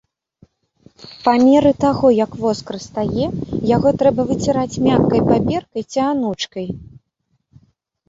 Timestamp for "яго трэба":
3.75-4.21